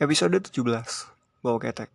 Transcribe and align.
Episode 0.00 0.40
17 0.40 0.64
Bawa 1.44 1.60
ketek 1.60 1.92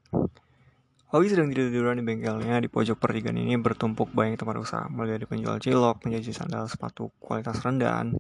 Ogi 1.10 1.26
sedang 1.26 1.50
tidur-tiduran 1.50 1.98
di 1.98 2.06
bengkelnya 2.06 2.62
di 2.62 2.70
pojok 2.70 3.02
pertigaan 3.02 3.34
ini 3.34 3.58
bertumpuk 3.58 4.14
banyak 4.14 4.38
tempat 4.38 4.62
usaha 4.62 4.86
mulai 4.94 5.18
dari 5.18 5.26
penjual 5.26 5.58
cilok, 5.58 6.06
penjajah 6.06 6.46
sandal, 6.46 6.70
sepatu 6.70 7.10
kualitas 7.18 7.58
rendahan, 7.66 8.14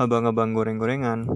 abang-abang 0.00 0.56
goreng-gorengan, 0.56 1.28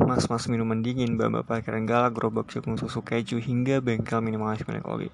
mas-mas 0.00 0.48
minuman 0.48 0.80
dingin, 0.80 1.20
bapak 1.20 1.44
parkiran 1.44 1.84
galak, 1.84 2.16
gerobak 2.16 2.48
jagung 2.48 2.80
susu 2.80 3.04
keju 3.04 3.36
hingga 3.36 3.84
bengkel 3.84 4.24
minimalis 4.24 4.64
milik 4.64 4.88
Ogi. 4.88 5.12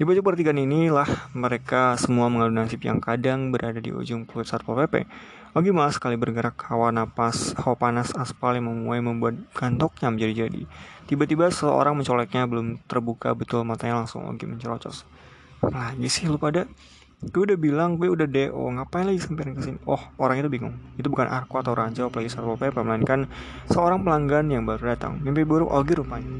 Di 0.00 0.08
pojok 0.08 0.32
pertigaan 0.32 0.56
inilah 0.56 1.28
mereka 1.36 1.92
semua 2.00 2.32
mengadu 2.32 2.56
nasib 2.56 2.80
yang 2.80 3.04
kadang 3.04 3.52
berada 3.52 3.84
di 3.84 3.92
ujung 3.92 4.24
perut 4.24 4.48
Satpol 4.48 4.80
PP 4.80 5.04
Ogi 5.52 5.76
malas 5.76 6.00
sekali 6.00 6.16
bergerak, 6.16 6.56
hawa 6.72 6.88
napas, 6.88 7.52
hawa 7.60 7.76
panas 7.76 8.16
aspal 8.16 8.56
yang 8.56 8.72
memuai 8.72 9.04
membuat 9.04 9.36
kantoknya 9.52 10.08
menjadi-jadi. 10.08 10.64
Tiba-tiba 11.04 11.52
seorang 11.52 12.00
mencoleknya 12.00 12.48
belum 12.48 12.80
terbuka 12.88 13.36
betul 13.36 13.60
matanya 13.68 14.00
langsung 14.00 14.24
Ogi 14.24 14.48
mencerocos. 14.48 15.04
Lagi 15.68 16.08
sih 16.08 16.24
lu 16.32 16.40
pada 16.40 16.64
Gue 17.20 17.52
udah 17.52 17.60
bilang 17.60 18.00
gue 18.00 18.08
udah 18.08 18.24
DO 18.24 18.56
Ngapain 18.56 19.04
lagi 19.04 19.20
samperin 19.20 19.52
ke 19.52 19.60
sini 19.60 19.76
Oh 19.84 20.00
orang 20.16 20.40
itu 20.40 20.48
bingung. 20.48 20.80
Itu 20.96 21.12
bukan 21.12 21.28
Arko 21.28 21.60
atau 21.60 21.76
Ranjau 21.76 22.08
apalagi 22.08 22.32
Satpol 22.32 22.56
PP 22.56 22.80
Melainkan 22.80 23.28
seorang 23.68 24.00
pelanggan 24.00 24.48
yang 24.48 24.64
baru 24.64 24.96
datang. 24.96 25.20
Mimpi 25.20 25.44
buruk 25.44 25.68
Ogi 25.68 25.92
rupanya 25.92 26.32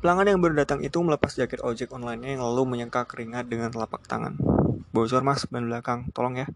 Pelanggan 0.00 0.32
yang 0.32 0.40
baru 0.40 0.64
datang 0.64 0.80
itu 0.80 0.96
melepas 1.04 1.36
jaket 1.36 1.60
ojek 1.60 1.92
online-nya 1.92 2.40
lalu 2.40 2.64
menyengkak 2.64 3.12
keringat 3.12 3.52
dengan 3.52 3.68
telapak 3.68 4.08
tangan. 4.08 4.32
Bocor 4.96 5.20
mas, 5.20 5.44
ban 5.44 5.68
belakang, 5.68 6.08
tolong 6.16 6.40
ya. 6.40 6.48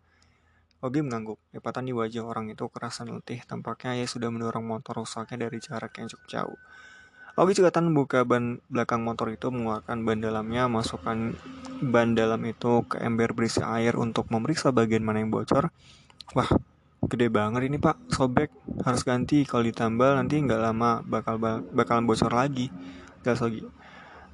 Ogi 0.81 1.05
mengangguk. 1.05 1.37
Lipatan 1.53 1.85
di 1.85 1.93
wajah 1.93 2.25
orang 2.25 2.49
itu 2.49 2.65
kerasan 2.73 3.13
letih. 3.13 3.45
Tampaknya 3.45 4.01
ia 4.01 4.09
sudah 4.09 4.33
mendorong 4.33 4.65
motor 4.65 4.97
rusaknya 4.97 5.45
dari 5.45 5.61
jarak 5.61 5.93
yang 6.01 6.09
cukup 6.09 6.25
jauh. 6.25 6.59
Ogi 7.37 7.53
cekatan 7.61 7.93
membuka 7.93 8.25
ban 8.25 8.65
belakang 8.73 9.05
motor 9.05 9.29
itu, 9.29 9.53
mengeluarkan 9.53 10.09
ban 10.09 10.25
dalamnya, 10.25 10.65
masukkan 10.65 11.37
ban 11.85 12.17
dalam 12.17 12.41
itu 12.49 12.81
ke 12.89 12.97
ember 13.05 13.37
berisi 13.37 13.61
air 13.61 13.93
untuk 14.01 14.25
memeriksa 14.33 14.73
bagian 14.73 15.05
mana 15.05 15.21
yang 15.21 15.29
bocor. 15.29 15.69
Wah, 16.33 16.49
gede 17.13 17.29
banget 17.29 17.69
ini 17.69 17.77
pak, 17.77 18.09
sobek. 18.09 18.49
Harus 18.89 19.05
ganti, 19.05 19.45
kalau 19.45 19.69
ditambal 19.69 20.17
nanti 20.17 20.41
nggak 20.41 20.61
lama 20.65 21.05
bakal 21.05 21.37
bakalan 21.77 22.09
bocor 22.09 22.33
lagi. 22.33 22.73
Gas 23.25 23.41
Ogi. 23.41 23.65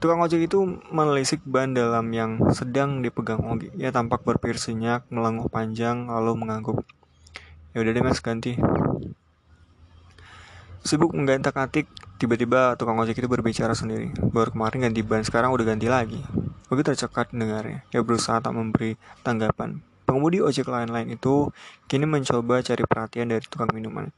Tukang 0.02 0.18
ojek 0.18 0.50
itu 0.50 0.58
menelisik 0.90 1.38
ban 1.46 1.70
dalam 1.70 2.10
yang 2.10 2.50
sedang 2.50 2.98
dipegang 3.04 3.38
Ogi. 3.46 3.70
Ia 3.78 3.94
tampak 3.94 4.26
berpikir 4.26 4.58
senyap, 4.58 5.06
melengok 5.14 5.46
panjang, 5.46 6.10
lalu 6.10 6.34
mengangguk. 6.34 6.82
Ya 7.70 7.86
udah 7.86 7.92
deh 7.94 8.02
mas, 8.02 8.18
ganti. 8.18 8.58
Sibuk 10.82 11.14
menggantak 11.14 11.54
atik, 11.54 11.86
tiba-tiba 12.18 12.74
tukang 12.74 12.98
ojek 12.98 13.22
itu 13.22 13.30
berbicara 13.30 13.76
sendiri. 13.76 14.10
Baru 14.34 14.50
kemarin 14.50 14.90
ganti 14.90 15.06
ban, 15.06 15.22
sekarang 15.22 15.54
udah 15.54 15.62
ganti 15.62 15.86
lagi. 15.86 16.18
Ogi 16.66 16.82
tercekat 16.82 17.30
dengarnya. 17.30 17.86
Ia 17.94 18.02
berusaha 18.02 18.42
tak 18.42 18.56
memberi 18.56 18.98
tanggapan. 19.22 19.84
Pengemudi 20.08 20.42
ojek 20.42 20.66
lain-lain 20.66 21.14
itu 21.14 21.54
kini 21.86 22.08
mencoba 22.08 22.64
cari 22.66 22.82
perhatian 22.82 23.30
dari 23.30 23.46
tukang 23.46 23.70
minuman. 23.70 24.10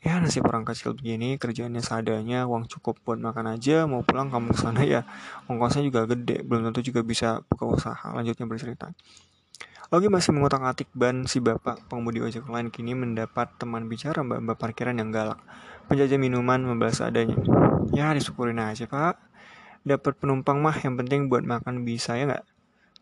Ya 0.00 0.16
nasib 0.16 0.48
orang 0.48 0.64
kecil 0.64 0.96
begini, 0.96 1.36
kerjaannya 1.36 1.84
seadanya, 1.84 2.48
uang 2.48 2.72
cukup 2.72 2.96
buat 3.04 3.20
makan 3.20 3.52
aja, 3.52 3.84
mau 3.84 4.00
pulang 4.00 4.32
kamu 4.32 4.56
ke 4.56 4.58
sana 4.64 4.80
ya, 4.80 5.04
ongkosnya 5.44 5.84
juga 5.84 6.08
gede, 6.08 6.40
belum 6.40 6.72
tentu 6.72 6.80
juga 6.80 7.04
bisa 7.04 7.44
buka 7.52 7.68
usaha. 7.68 8.08
Lanjutnya 8.16 8.48
bercerita. 8.48 8.96
Ogi 9.90 10.06
masih 10.06 10.30
mengotak 10.30 10.62
atik 10.62 10.88
ban 10.94 11.26
si 11.26 11.42
bapak 11.42 11.90
pengemudi 11.90 12.22
ojek 12.22 12.46
lain 12.46 12.70
kini 12.70 12.94
mendapat 12.94 13.50
teman 13.58 13.90
bicara 13.90 14.22
mbak-mbak 14.22 14.54
parkiran 14.54 14.94
yang 14.94 15.10
galak. 15.10 15.42
Penjajah 15.90 16.14
minuman 16.14 16.62
membalas 16.62 17.02
adanya. 17.02 17.34
Ya 17.90 18.14
disyukurin 18.14 18.62
aja 18.62 18.86
pak. 18.86 19.18
Dapat 19.82 20.16
penumpang 20.22 20.62
mah 20.62 20.78
yang 20.78 20.94
penting 20.94 21.26
buat 21.26 21.42
makan 21.42 21.82
bisa 21.82 22.14
ya 22.14 22.30
nggak? 22.30 22.44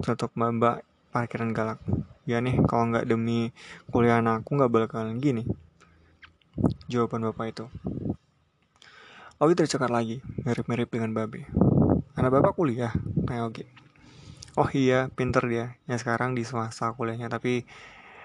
Cetok 0.01 0.33
mbak-mbak 0.33 0.81
parkiran 1.13 1.53
galak. 1.53 1.79
Ya 2.25 2.41
nih 2.41 2.57
kalau 2.65 2.89
nggak 2.89 3.05
demi 3.05 3.53
kuliah 3.93 4.25
anakku 4.25 4.57
nggak 4.57 4.73
bakalan 4.73 5.21
gini. 5.21 5.45
Jawaban 6.89 7.25
bapak 7.29 7.53
itu. 7.53 7.65
Ogi 9.39 9.55
tercekat 9.55 9.93
lagi, 9.93 10.19
mirip-mirip 10.43 10.91
dengan 10.91 11.15
babe. 11.15 11.47
Anak 12.19 12.35
bapak 12.35 12.59
kuliah, 12.59 12.91
tanya 13.23 13.47
Ogi. 13.47 13.69
Oh 14.59 14.67
iya, 14.75 15.07
pinter 15.15 15.47
dia. 15.47 15.79
Ya 15.87 15.95
sekarang 15.95 16.35
di 16.35 16.43
swasta 16.43 16.91
kuliahnya, 16.91 17.31
tapi 17.31 17.63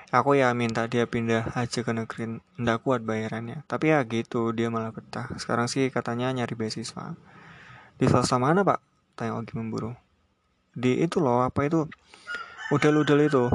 aku 0.09 0.33
ya 0.33 0.49
minta 0.57 0.89
dia 0.89 1.05
pindah 1.05 1.53
aja 1.53 1.85
ke 1.85 1.94
negeri. 1.94 2.41
Nggak 2.57 2.81
kuat 2.81 3.05
bayarannya. 3.05 3.61
Tapi 3.69 3.94
ya 3.94 4.01
gitu, 4.09 4.50
dia 4.57 4.73
malah 4.73 4.89
betah. 4.89 5.29
Sekarang 5.38 5.69
sih 5.69 5.94
katanya 5.94 6.33
nyari 6.33 6.57
beasiswa. 6.57 7.13
Di 8.01 8.09
swasta 8.09 8.41
mana 8.41 8.65
pak? 8.65 8.81
Tanya 9.13 9.38
Ogi 9.38 9.53
memburu. 9.53 9.94
Di 10.73 11.05
itu 11.05 11.21
loh, 11.21 11.45
apa 11.45 11.69
itu? 11.69 11.85
Udel-udel 12.73 13.29
itu. 13.29 13.53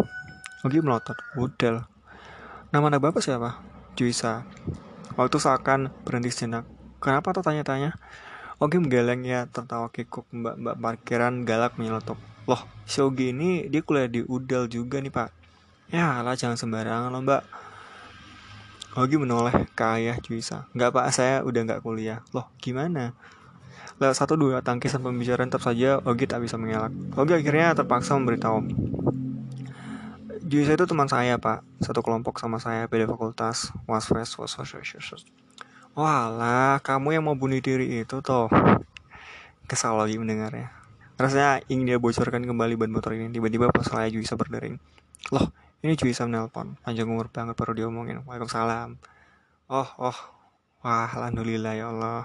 Ogi 0.62 0.78
melotot. 0.78 1.18
Udel. 1.34 1.82
Nama 2.70 2.86
anak 2.86 3.02
bapak 3.02 3.18
siapa? 3.18 3.77
Juisa. 3.98 4.46
Waktu 5.18 5.42
seakan 5.42 5.90
berhenti 6.06 6.30
sejenak. 6.30 6.62
Kenapa 7.02 7.34
tuh 7.34 7.42
tanya-tanya? 7.42 7.98
Ogi 8.62 8.78
menggeleng 8.78 9.26
ya 9.26 9.50
tertawa 9.50 9.90
kikuk 9.90 10.22
mbak-mbak 10.30 10.78
parkiran 10.78 11.42
galak 11.42 11.74
menyelotok. 11.74 12.14
Loh, 12.46 12.62
si 12.86 13.02
Ogi 13.02 13.34
ini 13.34 13.66
dia 13.66 13.82
kuliah 13.82 14.06
di 14.06 14.22
Udal 14.22 14.70
juga 14.70 15.02
nih 15.02 15.10
pak. 15.10 15.34
Ya 15.90 16.22
lah 16.22 16.38
jangan 16.38 16.54
sembarangan 16.54 17.10
loh 17.10 17.22
mbak. 17.26 17.42
Ogi 18.94 19.18
menoleh 19.18 19.66
ke 19.74 19.84
ayah 19.98 20.18
Juisa. 20.22 20.70
Enggak 20.74 20.94
pak, 20.94 21.10
saya 21.10 21.42
udah 21.42 21.60
nggak 21.66 21.82
kuliah. 21.82 22.22
Loh, 22.30 22.50
gimana? 22.62 23.14
Lewat 23.98 24.14
satu 24.14 24.38
dua 24.38 24.62
tangkisan 24.62 25.02
pembicaraan 25.02 25.50
tetap 25.50 25.66
saja 25.66 25.98
Ogi 26.06 26.26
tak 26.26 26.42
bisa 26.42 26.54
mengelak. 26.54 26.94
Ogi 27.18 27.34
akhirnya 27.34 27.74
terpaksa 27.74 28.14
memberitahu. 28.14 28.62
Juisa 30.48 30.72
itu 30.72 30.88
teman 30.88 31.04
saya 31.04 31.36
pak. 31.36 31.60
Satu 31.84 32.00
kelompok 32.00 32.40
sama 32.40 32.56
saya 32.56 32.88
beda 32.88 33.04
fakultas. 33.04 33.68
Wasfes 33.84 34.32
Wasfes 34.40 35.28
Walah 35.92 36.80
kamu 36.80 37.20
yang 37.20 37.28
mau 37.28 37.36
bunuh 37.36 37.60
diri 37.60 38.00
itu 38.00 38.24
toh. 38.24 38.48
Kesal 39.68 40.00
lagi 40.00 40.16
mendengarnya. 40.16 40.72
Rasanya 41.20 41.60
ingin 41.68 41.92
dia 41.92 41.98
bocorkan 42.00 42.40
kembali 42.48 42.80
ban 42.80 42.88
motor 42.88 43.12
ini. 43.12 43.28
Tiba-tiba 43.28 43.68
pas 43.68 43.84
saya 43.84 44.08
Juisa 44.08 44.40
berdering. 44.40 44.80
Loh 45.36 45.52
ini 45.84 45.94
Juisa 46.00 46.24
menelpon 46.24 46.80
Panjang 46.80 47.12
umur 47.12 47.28
banget 47.28 47.52
baru 47.52 47.76
diomongin. 47.76 48.24
Waalaikumsalam. 48.24 48.96
Oh 49.68 49.90
oh. 50.00 50.18
Wah 50.80 51.12
alhamdulillah 51.12 51.76
ya 51.76 51.92
Allah. 51.92 52.24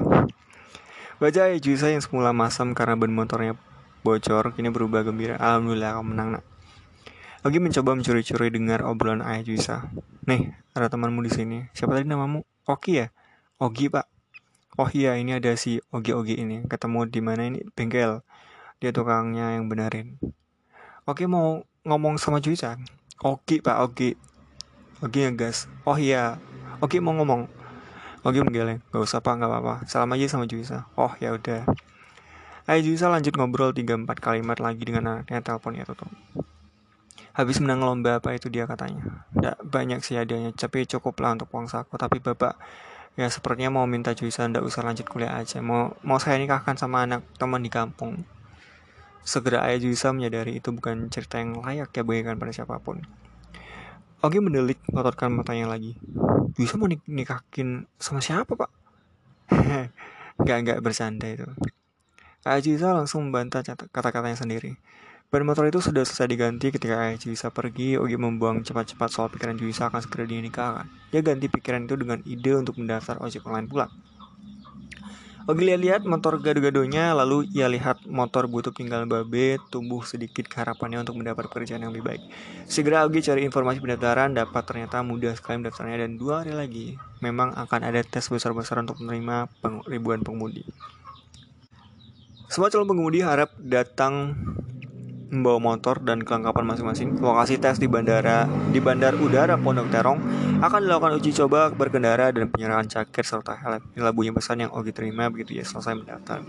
Baca 1.19 1.43
Juisa 1.59 1.91
yang 1.91 1.99
semula 1.99 2.31
masam 2.31 2.71
karena 2.71 2.95
ban 2.95 3.11
motornya 3.11 3.59
bocor 3.99 4.55
Kini 4.55 4.71
berubah 4.71 5.03
gembira. 5.03 5.35
Alhamdulillah 5.43 5.99
kamu 5.99 6.07
menang 6.07 6.29
nak 6.39 6.52
lagi 7.43 7.59
mencoba 7.59 7.91
mencuri-curi 7.91 8.47
dengar 8.55 8.87
obrolan 8.87 9.19
ayah 9.19 9.43
Juisa. 9.43 9.91
Nih, 10.23 10.55
ada 10.71 10.87
temanmu 10.87 11.19
di 11.27 11.31
sini. 11.31 11.67
Siapa 11.75 11.91
tadi 11.91 12.07
namamu? 12.07 12.39
Oki 12.63 13.03
ya? 13.03 13.11
Ogi, 13.59 13.91
Pak. 13.91 14.07
Oh 14.79 14.87
iya, 14.87 15.19
ini 15.19 15.35
ada 15.35 15.51
si 15.59 15.83
Ogi-Ogi 15.91 16.39
ini. 16.39 16.63
Ketemu 16.63 17.03
di 17.11 17.19
mana 17.19 17.43
ini? 17.43 17.59
Bengkel. 17.75 18.23
Dia 18.79 18.95
tukangnya 18.95 19.59
yang 19.59 19.67
benerin. 19.67 20.15
Oki 21.03 21.27
mau 21.27 21.67
ngomong 21.83 22.15
sama 22.15 22.39
Juisa. 22.39 22.79
Ogi, 23.19 23.59
Pak, 23.59 23.77
Ogi. 23.91 24.15
Ogi 25.03 25.27
gas. 25.35 25.67
Oh 25.83 25.99
iya. 25.99 26.39
Ogi 26.79 27.03
mau 27.03 27.11
ngomong. 27.11 27.51
Ogi 28.23 28.39
menggeleng. 28.39 28.79
Gak 28.95 29.03
usah, 29.03 29.19
Pak, 29.19 29.35
gak 29.35 29.51
apa-apa. 29.51 29.83
Salam 29.91 30.15
aja 30.15 30.31
sama 30.31 30.47
Juisa. 30.47 30.87
Oh, 30.95 31.11
ya 31.19 31.35
udah. 31.35 31.67
Ayah 32.71 32.79
Juisa 32.79 33.11
lanjut 33.11 33.35
ngobrol 33.35 33.75
3-4 33.75 34.07
kalimat 34.23 34.63
lagi 34.63 34.87
dengan 34.87 35.19
anaknya 35.19 35.43
teleponnya 35.43 35.83
tutup. 35.83 36.07
Habis 37.33 37.57
menang 37.57 37.81
lomba 37.81 38.21
apa 38.21 38.37
itu 38.37 38.45
dia 38.53 38.69
katanya. 38.69 39.25
Tidak 39.33 39.65
banyak 39.65 40.05
sih 40.05 40.21
hadiahnya, 40.21 40.53
tapi 40.53 40.85
cukup 40.85 41.17
lah 41.17 41.33
untuk 41.33 41.49
uang 41.49 41.65
saku. 41.65 41.97
Tapi 41.97 42.21
bapak 42.21 42.57
ya 43.13 43.29
sepertinya 43.29 43.77
mau 43.81 43.85
minta 43.85 44.13
Juisa 44.17 44.45
tidak 44.45 44.65
usah 44.65 44.85
lanjut 44.85 45.09
kuliah 45.09 45.33
aja. 45.33 45.57
Mau 45.61 45.97
mau 46.05 46.21
saya 46.21 46.37
nikahkan 46.37 46.77
sama 46.77 47.09
anak 47.09 47.25
teman 47.41 47.65
di 47.65 47.73
kampung. 47.73 48.21
Segera 49.25 49.65
ayah 49.65 49.81
Juisa 49.81 50.13
menyadari 50.13 50.61
itu 50.61 50.69
bukan 50.69 51.09
cerita 51.09 51.41
yang 51.41 51.57
layak 51.63 51.89
ya 51.89 52.05
bagikan 52.05 52.37
pada 52.37 52.53
siapa 52.53 52.77
pun. 52.77 53.01
Ogi 54.21 54.37
mendelik 54.37 54.77
ngototkan 54.93 55.33
matanya 55.33 55.73
lagi. 55.73 55.97
Juisa 56.53 56.77
mau 56.77 56.85
nik 56.85 57.01
nikahin 57.09 57.89
sama 57.97 58.21
siapa 58.21 58.53
pak? 58.53 58.69
Gak 60.47 60.57
gak 60.65 60.79
bercanda 60.81 61.29
itu. 61.29 61.49
Ayah 62.43 62.61
Juisa 62.61 62.91
langsung 62.91 63.25
membantah 63.25 63.63
kata-katanya 63.63 64.35
sendiri. 64.35 64.75
Ban 65.33 65.41
motor 65.49 65.65
itu 65.65 65.81
sudah 65.81 66.05
selesai 66.05 66.29
diganti 66.29 66.69
ketika 66.69 66.93
ayah 66.93 67.17
Juisa 67.17 67.49
pergi, 67.49 67.97
Ogi 67.97 68.21
membuang 68.21 68.61
cepat-cepat 68.61 69.09
soal 69.09 69.33
pikiran 69.33 69.57
Juisa 69.57 69.89
akan 69.89 69.97
segera 70.05 70.29
dinikahkan. 70.29 70.85
Dia 71.09 71.25
ganti 71.25 71.49
pikiran 71.49 71.89
itu 71.89 71.97
dengan 71.97 72.21
ide 72.21 72.53
untuk 72.53 72.77
mendaftar 72.77 73.17
ojek 73.17 73.41
online 73.49 73.65
pula. 73.65 73.89
Ogi 75.49 75.65
lihat-lihat 75.65 76.05
motor 76.05 76.37
gado-gadonya, 76.37 77.17
lalu 77.17 77.49
ia 77.49 77.65
lihat 77.65 78.05
motor 78.05 78.45
butuh 78.45 78.69
tinggal 78.77 79.09
babe 79.09 79.57
tumbuh 79.73 80.05
sedikit 80.05 80.45
harapannya 80.53 81.01
untuk 81.01 81.17
mendapat 81.17 81.49
pekerjaan 81.49 81.81
yang 81.81 81.97
lebih 81.97 82.13
baik. 82.13 82.21
Segera 82.69 83.01
Ogi 83.01 83.25
cari 83.25 83.41
informasi 83.41 83.81
pendaftaran, 83.81 84.37
dapat 84.37 84.61
ternyata 84.69 85.01
mudah 85.01 85.33
sekali 85.33 85.65
mendaftarnya 85.65 85.97
dan 85.97 86.21
dua 86.21 86.45
hari 86.45 86.53
lagi 86.53 86.93
memang 87.25 87.57
akan 87.57 87.81
ada 87.81 88.05
tes 88.05 88.29
besar-besaran 88.29 88.85
untuk 88.85 89.01
menerima 89.01 89.49
peng 89.65 89.81
ribuan 89.89 90.21
pengemudi. 90.21 90.61
Semua 92.53 92.69
calon 92.69 92.85
pengemudi 92.85 93.25
harap 93.25 93.49
datang 93.57 94.37
membawa 95.33 95.73
motor 95.73 95.97
dan 95.99 96.21
kelengkapan 96.21 96.63
masing-masing. 96.69 97.17
Lokasi 97.17 97.57
tes 97.57 97.81
di 97.81 97.89
bandara 97.89 98.45
di 98.69 98.77
Bandar 98.77 99.17
Udara 99.17 99.57
Pondok 99.57 99.89
Terong 99.89 100.21
akan 100.61 100.79
dilakukan 100.85 101.17
uji 101.17 101.33
coba 101.33 101.73
berkendara 101.73 102.29
dan 102.29 102.47
penyerahan 102.53 102.85
jaket 102.85 103.25
serta 103.25 103.57
helm. 103.57 103.81
Inilah 103.97 104.13
bunyi 104.13 104.31
pesan 104.31 104.63
yang 104.63 104.71
Ogi 104.71 104.93
terima 104.93 105.27
begitu 105.33 105.57
ya 105.57 105.65
selesai 105.65 105.97
mendaftar. 105.97 106.45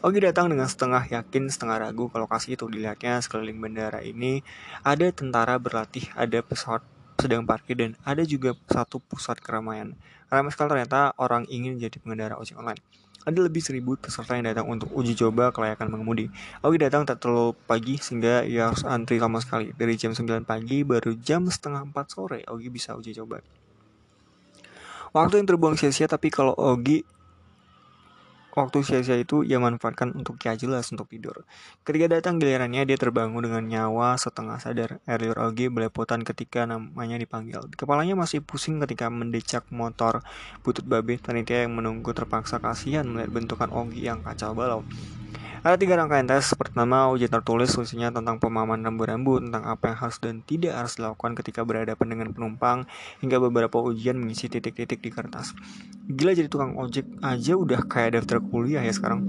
Ogi 0.00 0.18
datang 0.24 0.48
dengan 0.48 0.66
setengah 0.66 1.04
yakin, 1.04 1.52
setengah 1.52 1.76
ragu 1.84 2.08
ke 2.08 2.16
lokasi 2.16 2.56
itu. 2.56 2.64
Dilihatnya 2.66 3.20
sekeliling 3.20 3.60
bandara 3.60 4.00
ini 4.00 4.40
ada 4.80 5.06
tentara 5.12 5.60
berlatih, 5.60 6.08
ada 6.16 6.40
pesawat 6.40 6.82
sedang 7.20 7.46
parkir 7.46 7.78
dan 7.78 7.94
ada 8.02 8.26
juga 8.26 8.58
satu 8.66 8.98
pusat 8.98 9.38
keramaian. 9.38 9.94
Ramai 10.32 10.50
sekali 10.50 10.74
ternyata 10.74 11.14
orang 11.20 11.46
ingin 11.46 11.78
jadi 11.78 11.94
pengendara 12.02 12.34
ojek 12.40 12.58
online. 12.58 12.82
Ada 13.24 13.40
lebih 13.40 13.64
seribu 13.64 13.96
peserta 13.96 14.36
yang 14.36 14.44
datang 14.44 14.68
untuk 14.68 14.92
uji 14.92 15.16
coba 15.16 15.48
kelayakan 15.48 15.88
mengemudi. 15.88 16.28
Ogi 16.60 16.76
datang 16.76 17.08
tak 17.08 17.24
terlalu 17.24 17.56
pagi 17.64 17.96
sehingga 17.96 18.44
ia 18.44 18.68
harus 18.68 18.84
antri 18.84 19.16
sama 19.16 19.40
sekali. 19.40 19.72
Dari 19.72 19.96
jam 19.96 20.12
9 20.12 20.44
pagi 20.44 20.84
baru 20.84 21.16
jam 21.16 21.48
setengah 21.48 21.88
4 21.88 22.04
sore 22.12 22.44
Ogi 22.52 22.68
bisa 22.68 22.92
uji 22.92 23.16
coba. 23.16 23.40
Waktu 25.16 25.40
yang 25.40 25.48
terbuang 25.48 25.80
sia-sia 25.80 26.04
tapi 26.04 26.28
kalau 26.28 26.52
Ogi 26.52 27.00
Waktu 28.54 28.86
sia-sia 28.86 29.18
itu 29.18 29.42
ia 29.42 29.58
manfaatkan 29.58 30.14
untuk 30.14 30.38
ya 30.38 30.54
jelas 30.54 30.86
untuk 30.94 31.10
tidur. 31.10 31.42
Ketika 31.82 32.06
datang 32.06 32.38
gilirannya 32.38 32.86
dia 32.86 32.94
terbangun 32.94 33.42
dengan 33.42 33.66
nyawa 33.66 34.14
setengah 34.14 34.62
sadar. 34.62 35.02
Erliur 35.10 35.42
Ogi 35.42 35.66
belepotan 35.66 36.22
ketika 36.22 36.62
namanya 36.62 37.18
dipanggil. 37.18 37.66
Kepalanya 37.74 38.14
masih 38.14 38.46
pusing 38.46 38.78
ketika 38.78 39.10
mendecak 39.10 39.66
motor 39.74 40.22
butut 40.62 40.86
babe. 40.86 41.18
Panitia 41.18 41.66
yang 41.66 41.74
menunggu 41.74 42.14
terpaksa 42.14 42.62
kasihan 42.62 43.02
melihat 43.10 43.34
bentukan 43.34 43.74
Ogi 43.74 44.06
yang 44.06 44.22
kacau 44.22 44.54
balau. 44.54 44.86
Ada 45.64 45.80
tiga 45.80 45.96
rangkaian 45.96 46.28
tes. 46.28 46.52
Pertama, 46.60 47.08
ujian 47.08 47.32
tertulis 47.32 47.72
usianya 47.72 48.12
tentang 48.12 48.36
pemahaman 48.36 48.84
rambu-rambu, 48.84 49.40
tentang 49.40 49.64
apa 49.64 49.96
yang 49.96 49.96
harus 49.96 50.20
dan 50.20 50.44
tidak 50.44 50.76
harus 50.76 51.00
dilakukan 51.00 51.32
ketika 51.40 51.64
berhadapan 51.64 52.04
dengan 52.12 52.28
penumpang, 52.36 52.84
hingga 53.24 53.40
beberapa 53.40 53.80
ujian 53.80 54.20
mengisi 54.20 54.52
titik-titik 54.52 55.00
di 55.00 55.08
kertas. 55.08 55.56
Gila 56.04 56.36
jadi 56.36 56.52
tukang 56.52 56.76
ojek 56.76 57.08
aja 57.24 57.56
udah 57.56 57.80
kayak 57.88 58.20
daftar 58.20 58.44
kuliah 58.44 58.84
ya 58.84 58.92
sekarang. 58.92 59.24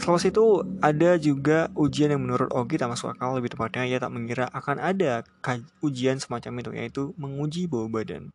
Setelah 0.00 0.24
itu 0.24 0.44
ada 0.80 1.10
juga 1.20 1.68
ujian 1.76 2.08
yang 2.08 2.24
menurut 2.24 2.48
Ogi 2.56 2.80
tak 2.80 2.96
masuk 2.96 3.12
akal, 3.12 3.36
lebih 3.36 3.52
tepatnya 3.52 3.84
ia 3.84 4.00
tak 4.00 4.16
mengira 4.16 4.48
akan 4.56 4.80
ada 4.80 5.28
ujian 5.84 6.16
semacam 6.16 6.64
itu, 6.64 6.70
yaitu 6.72 7.02
menguji 7.20 7.68
bau 7.68 7.84
badan. 7.84 8.32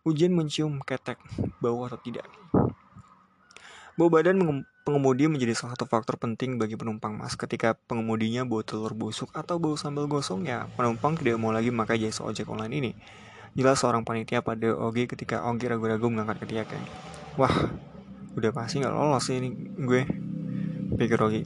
Ujian 0.00 0.32
mencium 0.32 0.80
ketek, 0.80 1.20
bau 1.60 1.84
atau 1.84 2.00
tidak. 2.00 2.24
Bau 4.00 4.08
badan 4.08 4.40
pengemudi 4.84 5.24
menjadi 5.32 5.56
salah 5.56 5.72
satu 5.74 5.88
faktor 5.88 6.20
penting 6.20 6.60
bagi 6.60 6.76
penumpang 6.76 7.16
mas. 7.16 7.34
Ketika 7.40 7.72
pengemudinya 7.88 8.44
bau 8.44 8.60
telur 8.60 8.92
busuk 8.92 9.32
atau 9.32 9.56
bau 9.56 9.80
sambal 9.80 10.04
gosong 10.04 10.44
ya 10.44 10.68
penumpang 10.76 11.16
tidak 11.16 11.40
mau 11.40 11.50
lagi 11.50 11.72
memakai 11.72 11.96
jasa 11.96 12.22
ojek 12.22 12.44
online 12.52 12.74
ini. 12.76 12.92
Jelas 13.56 13.80
seorang 13.80 14.04
panitia 14.04 14.44
pada 14.44 14.76
Ogi 14.76 15.08
ketika 15.08 15.46
Ogi 15.48 15.70
ragu-ragu 15.70 16.10
mengangkat 16.10 16.42
ketiaknya. 16.44 16.84
Wah, 17.40 17.72
udah 18.36 18.50
pasti 18.52 18.82
nggak 18.82 18.92
lolos 18.92 19.24
ini 19.32 19.48
gue. 19.78 20.02
Pikir 21.00 21.18
Ogi. 21.22 21.42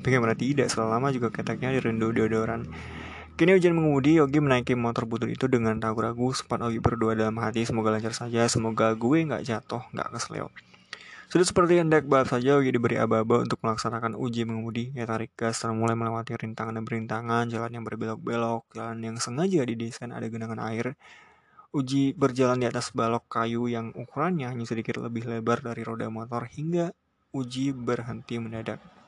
Bagaimana 0.00 0.32
tidak, 0.32 0.72
selama 0.72 1.12
juga 1.12 1.28
keteknya 1.28 1.76
direndu 1.76 2.14
deodoran. 2.14 2.64
Kini 3.34 3.58
ujian 3.58 3.74
mengemudi, 3.74 4.16
Yogi 4.16 4.38
menaiki 4.38 4.78
motor 4.78 5.10
butut 5.10 5.28
itu 5.28 5.50
dengan 5.50 5.76
ragu-ragu. 5.82 6.30
Sempat 6.32 6.62
Yogi 6.64 6.78
berdoa 6.78 7.18
dalam 7.18 7.36
hati, 7.42 7.66
semoga 7.66 7.92
lancar 7.92 8.14
saja, 8.14 8.46
semoga 8.46 8.94
gue 8.94 9.18
nggak 9.26 9.42
jatuh, 9.44 9.82
nggak 9.90 10.08
kesleo. 10.16 10.54
Sudah 11.30 11.46
seperti 11.46 11.78
hendak 11.78 12.10
balap 12.10 12.26
saja, 12.26 12.58
Yogi 12.58 12.74
diberi 12.74 12.98
aba-aba 12.98 13.46
untuk 13.46 13.62
melaksanakan 13.62 14.18
uji 14.18 14.42
mengemudi. 14.50 14.90
Ia 14.98 15.06
tarik 15.06 15.30
gas 15.38 15.62
dan 15.62 15.78
mulai 15.78 15.94
melewati 15.94 16.34
rintangan 16.34 16.74
dan 16.74 16.82
berintangan, 16.82 17.46
jalan 17.46 17.70
yang 17.70 17.86
berbelok-belok, 17.86 18.66
jalan 18.74 18.98
yang 18.98 19.14
sengaja 19.14 19.62
didesain 19.62 20.10
ada 20.10 20.26
genangan 20.26 20.58
air. 20.58 20.98
Uji 21.70 22.18
berjalan 22.18 22.58
di 22.58 22.66
atas 22.66 22.90
balok 22.90 23.30
kayu 23.30 23.70
yang 23.70 23.94
ukurannya 23.94 24.50
hanya 24.50 24.66
sedikit 24.66 24.98
lebih 24.98 25.30
lebar 25.30 25.62
dari 25.62 25.86
roda 25.86 26.10
motor 26.10 26.50
hingga 26.50 26.90
uji 27.30 27.70
berhenti 27.78 28.42
mendadak. 28.42 28.99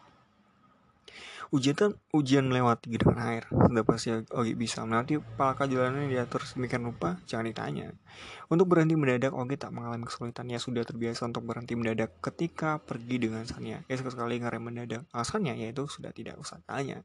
Ujian 1.53 1.76
kan 1.76 1.91
ujian 2.17 2.49
melewati 2.49 2.88
genangan 2.88 3.29
air. 3.29 3.44
Sudah 3.53 3.85
pasti 3.85 4.09
Ogi 4.32 4.56
bisa 4.56 4.81
melewati 4.88 5.20
palka 5.37 5.69
jalanan 5.69 6.09
yang 6.09 6.25
diatur 6.25 6.41
sedemikian 6.49 6.88
rupa, 6.88 7.20
jangan 7.29 7.53
ditanya. 7.53 7.93
Untuk 8.49 8.73
berhenti 8.73 8.97
mendadak, 8.97 9.37
Ogi 9.37 9.61
tak 9.61 9.76
mengalami 9.76 10.09
kesulitan. 10.09 10.49
Ya 10.49 10.56
sudah 10.56 10.81
terbiasa 10.81 11.29
untuk 11.29 11.44
berhenti 11.44 11.76
mendadak 11.76 12.17
ketika 12.25 12.81
pergi 12.81 13.20
dengan 13.20 13.44
Sanya. 13.44 13.85
Ya 13.85 14.00
sekali 14.00 14.41
ngerem 14.41 14.64
mendadak. 14.64 15.05
Alasannya 15.12 15.61
yaitu 15.61 15.85
sudah 15.85 16.09
tidak 16.17 16.41
usah 16.41 16.64
tanya. 16.64 17.05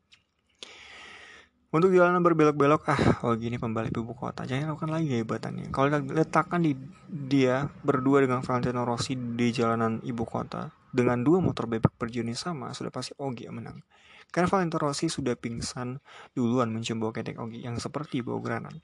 Untuk 1.68 1.92
jalanan 1.92 2.24
berbelok-belok, 2.24 2.88
ah, 2.88 3.02
oh 3.28 3.36
gini 3.36 3.60
pembalik 3.60 3.92
ibu 3.92 4.16
kota, 4.16 4.48
jangan 4.48 4.72
lakukan 4.72 4.88
lagi 4.88 5.20
hebatannya. 5.20 5.68
Kalau 5.76 5.92
letakkan 6.16 6.64
di 6.64 6.72
dia 7.12 7.68
berdua 7.84 8.24
dengan 8.24 8.40
Valentino 8.40 8.88
Rossi 8.88 9.20
di 9.20 9.52
jalanan 9.52 10.00
ibu 10.08 10.24
kota 10.24 10.77
dengan 10.92 11.22
dua 11.24 11.44
motor 11.44 11.68
bebek 11.68 11.96
berjenis 12.00 12.44
sama, 12.44 12.72
sudah 12.72 12.92
pasti 12.92 13.12
Ogi 13.20 13.48
yang 13.50 13.60
menang. 13.60 13.84
Karena 14.32 14.52
Valentino 14.52 14.80
Rossi 14.84 15.08
sudah 15.08 15.40
pingsan 15.40 16.04
duluan 16.36 16.68
mencium 16.72 17.00
bau 17.00 17.16
ketek 17.16 17.40
Ogi 17.40 17.64
yang 17.64 17.80
seperti 17.80 18.20
bau 18.20 18.44
granat. 18.44 18.76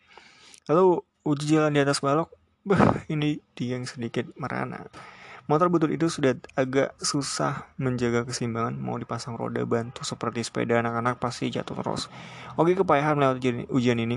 Lalu 0.72 1.04
uji 1.28 1.56
jalan 1.56 1.76
di 1.76 1.84
atas 1.84 2.00
balok, 2.00 2.32
bah 2.64 3.04
ini 3.12 3.44
dia 3.56 3.76
yang 3.76 3.84
sedikit 3.84 4.32
merana. 4.40 4.88
Motor 5.52 5.68
butut 5.68 5.92
itu 5.92 6.08
sudah 6.08 6.40
agak 6.56 6.96
susah 7.04 7.68
menjaga 7.76 8.24
keseimbangan, 8.24 8.80
mau 8.80 8.96
dipasang 8.96 9.36
roda 9.36 9.60
bantu 9.68 10.08
seperti 10.08 10.40
sepeda 10.40 10.80
anak-anak 10.80 11.20
pasti 11.20 11.52
jatuh 11.52 11.76
terus. 11.84 12.08
Ogi 12.56 12.80
kepayahan 12.80 13.20
melewati 13.20 13.68
ujian 13.68 14.00
ini. 14.00 14.16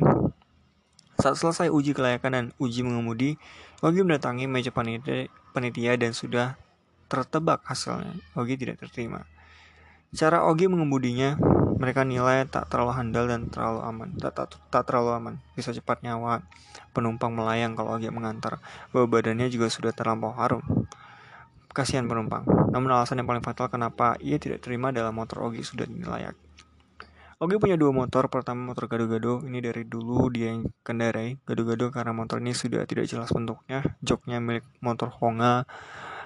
Saat 1.19 1.43
selesai 1.43 1.75
uji 1.75 1.99
kelayakan 1.99 2.31
dan 2.31 2.47
uji 2.63 2.87
mengemudi, 2.87 3.43
Ogi 3.83 4.07
mendatangi 4.07 4.47
meja 4.47 4.71
panitia 4.71 5.99
dan 5.99 6.15
sudah 6.15 6.55
tertebak 7.07 7.63
hasilnya. 7.67 8.15
Ogi 8.35 8.59
tidak 8.59 8.83
terterima. 8.83 9.27
Cara 10.15 10.47
Ogi 10.47 10.71
mengemudinya, 10.71 11.35
mereka 11.77 12.07
nilai 12.07 12.47
tak 12.49 12.71
terlalu 12.73 12.93
handal 12.95 13.27
dan 13.29 13.51
terlalu 13.51 13.81
aman. 13.85 14.09
Tak, 14.17 14.33
tak, 14.33 14.47
tak 14.73 14.83
terlalu 14.87 15.11
aman. 15.19 15.35
Bisa 15.59 15.75
cepat 15.75 16.01
nyawa 16.07 16.41
penumpang 16.97 17.35
melayang 17.35 17.77
kalau 17.77 17.99
Ogi 17.99 18.09
mengantar. 18.09 18.63
Bawa 18.95 19.07
badannya 19.11 19.51
juga 19.53 19.69
sudah 19.69 19.93
terlampau 19.93 20.33
harum. 20.35 20.63
Kasihan 21.71 22.09
penumpang. 22.09 22.49
Namun 22.73 22.89
alasan 22.89 23.21
yang 23.21 23.29
paling 23.29 23.45
fatal 23.45 23.69
kenapa 23.69 24.17
ia 24.25 24.41
tidak 24.41 24.65
terima 24.65 24.89
dalam 24.95 25.13
motor 25.13 25.45
Ogi 25.45 25.61
sudah 25.61 25.85
layak. 25.85 26.33
Ogi 27.37 27.61
punya 27.61 27.77
dua 27.77 27.93
motor, 27.93 28.33
pertama 28.33 28.73
motor 28.73 28.89
gado-gado, 28.89 29.45
ini 29.45 29.61
dari 29.61 29.85
dulu 29.85 30.33
dia 30.33 30.57
yang 30.57 30.73
kendarai. 30.81 31.37
Gado-gado 31.45 31.93
karena 31.93 32.17
motor 32.17 32.41
ini 32.41 32.57
sudah 32.57 32.89
tidak 32.89 33.05
jelas 33.13 33.29
bentuknya, 33.29 33.85
joknya 34.01 34.41
milik 34.41 34.65
motor 34.81 35.13
Honga, 35.13 35.69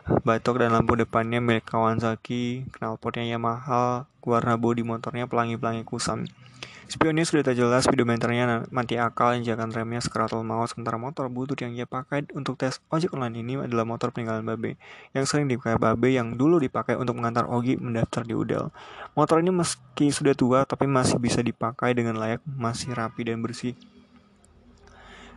batok 0.07 0.63
dan 0.65 0.73
lampu 0.77 0.97
depannya 0.97 1.41
milik 1.41 1.69
Kawasaki, 1.69 2.69
knalpotnya 2.77 3.25
Yamaha, 3.27 4.07
warna 4.25 4.55
bodi 4.61 4.85
motornya 4.85 5.25
pelangi-pelangi 5.27 5.83
kusam. 5.85 6.29
Spionnya 6.91 7.23
sudah 7.23 7.47
tak 7.47 7.55
jelas, 7.55 7.87
speedometernya 7.87 8.67
mati 8.75 8.99
akal, 8.99 9.39
injakan 9.39 9.71
remnya 9.71 10.03
skratul 10.03 10.43
maut, 10.43 10.67
sementara 10.75 10.99
motor 10.99 11.31
butut 11.31 11.55
yang 11.63 11.71
ia 11.71 11.87
pakai 11.87 12.27
untuk 12.35 12.59
tes 12.59 12.83
ojek 12.91 13.15
online 13.15 13.47
ini 13.47 13.55
adalah 13.63 13.87
motor 13.87 14.11
peninggalan 14.11 14.43
Babe, 14.43 14.75
yang 15.15 15.23
sering 15.23 15.47
dipakai 15.47 15.79
Babe 15.79 16.11
yang 16.11 16.35
dulu 16.35 16.59
dipakai 16.59 16.99
untuk 16.99 17.15
mengantar 17.15 17.47
Ogi 17.47 17.79
mendaftar 17.79 18.27
di 18.27 18.35
Udel. 18.35 18.75
Motor 19.15 19.39
ini 19.39 19.55
meski 19.55 20.11
sudah 20.11 20.35
tua, 20.35 20.67
tapi 20.67 20.91
masih 20.91 21.23
bisa 21.23 21.47
dipakai 21.47 21.95
dengan 21.95 22.19
layak, 22.19 22.43
masih 22.43 22.91
rapi 22.91 23.23
dan 23.23 23.39
bersih. 23.39 23.79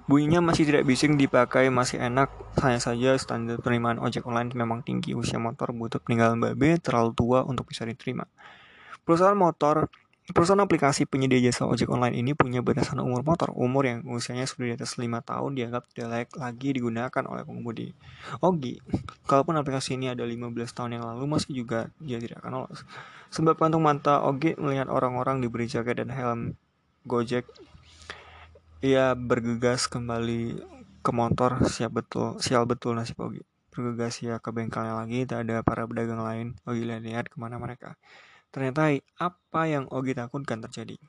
Bunyinya 0.03 0.43
masih 0.43 0.67
tidak 0.67 0.83
bising 0.83 1.15
dipakai, 1.15 1.72
masih 1.72 2.03
enak. 2.03 2.27
Hanya 2.60 2.79
saja 2.83 3.15
standar 3.15 3.60
penerimaan 3.63 4.03
ojek 4.03 4.27
online 4.27 4.51
memang 4.51 4.83
tinggi. 4.83 5.15
Usia 5.15 5.39
motor 5.39 5.72
butuh 5.72 6.03
peninggalan 6.03 6.39
babe 6.43 6.75
terlalu 6.83 7.15
tua 7.15 7.48
untuk 7.48 7.72
bisa 7.72 7.88
diterima. 7.88 8.27
Perusahaan 9.07 9.36
motor 9.36 9.88
Perusahaan 10.24 10.63
aplikasi 10.63 11.03
penyedia 11.03 11.51
jasa 11.51 11.67
ojek 11.67 11.91
online 11.91 12.15
ini 12.15 12.31
punya 12.31 12.63
batasan 12.63 13.03
umur 13.03 13.27
motor. 13.27 13.51
Umur 13.60 13.83
yang 13.83 14.07
usianya 14.07 14.48
sudah 14.48 14.72
di 14.72 14.74
atas 14.79 14.95
5 14.95 15.03
tahun 15.19 15.51
dianggap 15.51 15.83
tidak 15.91 16.07
layak 16.07 16.31
lagi 16.39 16.69
digunakan 16.72 17.24
oleh 17.27 17.43
pengemudi. 17.43 17.91
Ogi, 18.39 18.79
kalaupun 19.27 19.60
aplikasi 19.60 20.00
ini 20.00 20.15
ada 20.15 20.24
15 20.24 20.55
tahun 20.72 20.95
yang 20.95 21.03
lalu 21.03 21.27
masih 21.27 21.51
juga 21.51 21.91
dia 22.00 22.24
tidak 22.24 22.39
akan 22.39 22.55
lolos. 22.55 22.88
Sebab 23.36 23.60
kantung 23.60 23.83
mata 23.83 24.24
Ogi 24.24 24.55
melihat 24.55 24.88
orang-orang 24.88 25.43
diberi 25.43 25.67
jaket 25.67 26.00
dan 26.00 26.07
helm 26.07 26.55
Gojek 27.03 27.43
ia 28.84 29.16
bergegas 29.16 29.88
kembali 29.88 30.60
ke 31.00 31.12
motor 31.16 31.63
siap 31.63 32.04
betul 32.04 32.36
sial 32.44 32.68
betul 32.68 33.00
nasib 33.00 33.16
Ogi 33.24 33.40
bergegas 33.74 34.22
ya 34.22 34.38
ke 34.38 34.54
bengkelnya 34.54 34.94
lagi, 35.02 35.25
tak 35.25 35.50
ada 35.50 35.66
para 35.66 35.90
pedagang 35.90 36.22
lain. 36.22 36.54
Ogi 36.70 36.86
lihat-lihat 36.86 37.34
ke 37.34 37.42
mana 37.42 37.58
mereka. 37.58 37.98
Ternyata 38.54 38.94
apa 39.18 39.62
yang 39.66 39.90
Ogi 39.90 40.13
takutkan 40.13 40.62
terjadi. 40.62 41.02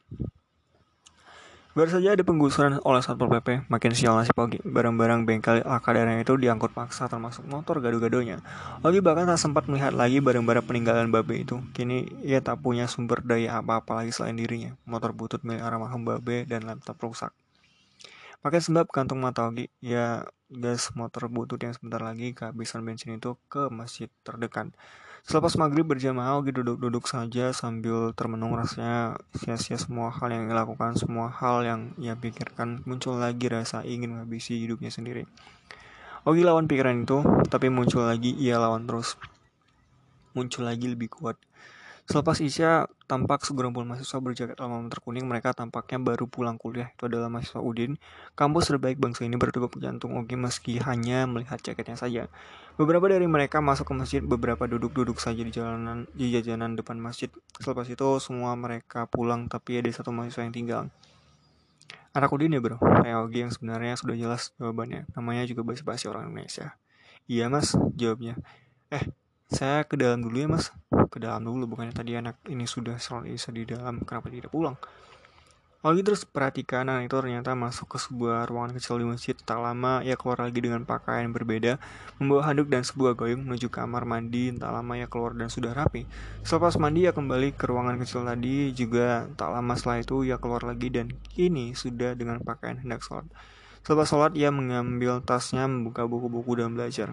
Baru 1.74 1.90
saja 1.90 2.14
ada 2.14 2.22
penggusuran 2.22 2.78
oleh 2.86 3.02
Satpol 3.02 3.26
PP, 3.34 3.66
makin 3.66 3.92
sial 3.92 4.14
nasib 4.16 4.38
Ogi. 4.38 4.62
Barang-barang 4.64 5.26
bengkel 5.28 5.60
Alkadarnya 5.60 6.22
itu 6.22 6.38
diangkut 6.38 6.72
paksa 6.72 7.10
termasuk 7.10 7.44
motor 7.44 7.82
gado-gadonya. 7.84 8.40
Ogi 8.80 9.04
bahkan 9.04 9.28
tak 9.28 9.42
sempat 9.42 9.68
melihat 9.68 9.92
lagi 9.92 10.22
barang-barang 10.24 10.64
peninggalan 10.64 11.12
Babe 11.12 11.44
itu. 11.44 11.60
Kini 11.76 12.24
ia 12.24 12.40
tak 12.40 12.62
punya 12.64 12.88
sumber 12.88 13.20
daya 13.20 13.60
apa-apa 13.60 14.00
lagi 14.00 14.14
selain 14.14 14.38
dirinya. 14.38 14.72
Motor 14.86 15.12
butut 15.12 15.42
milik 15.42 15.66
almarhum 15.66 16.06
Babe 16.06 16.46
dan 16.46 16.62
laptop 16.62 16.96
rusak. 17.02 17.34
Pakai 18.44 18.60
sebab 18.60 18.92
kantong 18.92 19.24
mata 19.24 19.48
Ogi, 19.48 19.72
ya 19.80 20.28
gas 20.52 20.92
motor 20.92 21.32
butut 21.32 21.56
yang 21.64 21.72
sebentar 21.72 21.96
lagi 22.04 22.36
kehabisan 22.36 22.84
bensin 22.84 23.16
itu 23.16 23.40
ke 23.48 23.72
masjid 23.72 24.12
terdekat. 24.20 24.68
Selepas 25.24 25.56
maghrib 25.56 25.88
berjamaah, 25.88 26.36
Ogi 26.36 26.52
duduk-duduk 26.52 27.08
saja 27.08 27.56
sambil 27.56 28.12
termenung 28.12 28.52
rasanya 28.52 29.16
sia-sia 29.32 29.80
semua 29.80 30.12
hal 30.12 30.28
yang 30.28 30.44
dilakukan, 30.44 30.92
semua 30.92 31.32
hal 31.32 31.64
yang 31.64 31.96
ia 31.96 32.20
pikirkan, 32.20 32.84
muncul 32.84 33.16
lagi 33.16 33.48
rasa 33.48 33.80
ingin 33.80 34.12
menghabisi 34.12 34.60
hidupnya 34.60 34.92
sendiri. 34.92 35.24
Ogi 36.28 36.44
lawan 36.44 36.68
pikiran 36.68 37.00
itu, 37.00 37.24
tapi 37.48 37.72
muncul 37.72 38.04
lagi, 38.04 38.36
ia 38.36 38.60
lawan 38.60 38.84
terus. 38.84 39.16
Muncul 40.36 40.68
lagi 40.68 40.92
lebih 40.92 41.08
kuat. 41.08 41.40
Selepas 42.04 42.36
Isya, 42.36 42.84
tampak 43.08 43.48
segerombol 43.48 43.88
mahasiswa 43.88 44.20
berjaket 44.20 44.60
alma 44.60 44.76
mater 44.76 45.00
kuning. 45.00 45.24
Mereka 45.24 45.56
tampaknya 45.56 45.96
baru 46.04 46.28
pulang 46.28 46.60
kuliah. 46.60 46.92
Itu 46.92 47.08
adalah 47.08 47.32
mahasiswa 47.32 47.64
Udin. 47.64 47.96
Kampus 48.36 48.68
terbaik 48.68 49.00
bangsa 49.00 49.24
ini 49.24 49.40
berdegup 49.40 49.72
jantung 49.80 50.20
Ogi 50.20 50.36
meski 50.36 50.76
hanya 50.84 51.24
melihat 51.24 51.64
jaketnya 51.64 51.96
saja. 51.96 52.28
Beberapa 52.76 53.08
dari 53.08 53.24
mereka 53.24 53.64
masuk 53.64 53.88
ke 53.88 53.94
masjid, 53.96 54.20
beberapa 54.20 54.68
duduk-duduk 54.68 55.16
saja 55.16 55.40
di 55.40 55.48
jalanan 55.48 56.04
di 56.12 56.28
jajanan 56.28 56.76
depan 56.76 57.00
masjid. 57.00 57.32
Selepas 57.56 57.88
itu 57.88 58.20
semua 58.20 58.52
mereka 58.52 59.08
pulang, 59.08 59.48
tapi 59.48 59.80
ada 59.80 59.88
satu 59.88 60.12
mahasiswa 60.12 60.44
yang 60.44 60.52
tinggal. 60.52 60.82
Anak 62.12 62.30
Udin 62.30 62.52
ya 62.52 62.60
bro, 62.60 62.76
kayak 62.78 63.26
Ogi 63.26 63.48
yang 63.48 63.50
sebenarnya 63.50 63.96
sudah 63.96 64.14
jelas 64.14 64.52
jawabannya. 64.60 65.08
Namanya 65.16 65.48
juga 65.48 65.64
basi-basi 65.64 66.06
orang 66.06 66.28
Indonesia. 66.30 66.76
Iya 67.24 67.48
mas, 67.48 67.72
jawabnya. 67.96 68.36
Eh, 68.92 69.08
saya 69.52 69.84
ke 69.84 70.00
dalam 70.00 70.24
dulu 70.24 70.36
ya 70.36 70.48
mas 70.48 70.72
ke 71.12 71.20
dalam 71.20 71.44
dulu 71.44 71.76
bukannya 71.76 71.92
tadi 71.92 72.16
anak 72.16 72.40
ini 72.48 72.64
sudah 72.64 72.96
sholat 72.96 73.28
isya 73.28 73.52
di 73.52 73.68
dalam 73.68 74.00
kenapa 74.02 74.32
tidak 74.32 74.50
pulang 74.50 74.76
Lagi 75.84 76.00
terus 76.00 76.24
perhatikan 76.24 76.88
anak 76.88 77.12
itu 77.12 77.16
ternyata 77.20 77.52
masuk 77.52 77.92
ke 77.92 78.00
sebuah 78.00 78.48
ruangan 78.48 78.72
kecil 78.72 78.96
di 78.96 79.04
masjid. 79.04 79.36
Tak 79.36 79.60
lama 79.60 80.00
ia 80.00 80.16
keluar 80.16 80.40
lagi 80.40 80.56
dengan 80.64 80.80
pakaian 80.88 81.28
berbeda, 81.28 81.76
membawa 82.16 82.48
handuk 82.48 82.72
dan 82.72 82.88
sebuah 82.88 83.12
gayung 83.12 83.44
menuju 83.44 83.68
kamar 83.68 84.08
mandi. 84.08 84.48
Tak 84.56 84.72
lama 84.72 84.96
ia 84.96 85.12
keluar 85.12 85.36
dan 85.36 85.52
sudah 85.52 85.76
rapi. 85.76 86.08
Selepas 86.40 86.80
mandi 86.80 87.04
ia 87.04 87.12
kembali 87.12 87.52
ke 87.52 87.68
ruangan 87.68 88.00
kecil 88.00 88.24
tadi. 88.24 88.72
Juga 88.72 89.28
tak 89.36 89.52
lama 89.52 89.76
setelah 89.76 90.00
itu 90.00 90.24
ia 90.24 90.40
keluar 90.40 90.64
lagi 90.64 90.88
dan 90.88 91.12
kini 91.36 91.76
sudah 91.76 92.16
dengan 92.16 92.40
pakaian 92.40 92.80
hendak 92.80 93.04
sholat. 93.04 93.28
Selepas 93.84 94.08
sholat 94.08 94.32
ia 94.40 94.48
mengambil 94.48 95.20
tasnya, 95.20 95.68
membuka 95.68 96.08
buku-buku 96.08 96.64
dan 96.64 96.72
belajar. 96.72 97.12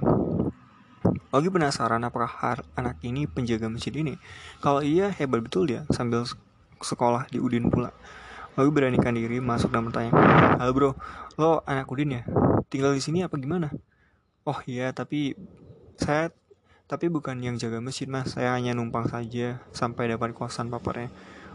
Ogi 1.32 1.48
penasaran 1.48 2.04
apakah 2.04 2.60
anak 2.76 3.00
ini 3.08 3.24
penjaga 3.24 3.72
masjid 3.72 3.96
ini. 3.96 4.20
Kalau 4.60 4.84
iya, 4.84 5.08
hebat 5.16 5.40
betul 5.40 5.64
dia 5.64 5.88
sambil 5.88 6.28
sekolah 6.84 7.32
di 7.32 7.40
Udin 7.40 7.72
pula. 7.72 7.96
Ogi 8.60 8.68
beranikan 8.68 9.16
diri 9.16 9.40
masuk 9.40 9.72
dan 9.72 9.88
bertanya, 9.88 10.12
Halo 10.60 10.76
bro, 10.76 10.92
lo 11.40 11.64
anak 11.64 11.88
Udin 11.88 12.20
ya? 12.20 12.28
Tinggal 12.68 12.92
di 12.92 13.00
sini 13.00 13.24
apa 13.24 13.40
gimana? 13.40 13.72
Oh 14.44 14.60
iya, 14.68 14.92
tapi 14.92 15.40
saya 15.96 16.36
tapi 16.92 17.08
bukan 17.08 17.40
yang 17.40 17.56
jaga 17.56 17.80
masjid 17.80 18.12
mas, 18.12 18.36
saya 18.36 18.52
hanya 18.52 18.76
numpang 18.76 19.08
saja 19.08 19.64
sampai 19.72 20.12
dapat 20.12 20.36
kosan 20.36 20.68
paparnya. 20.68 21.08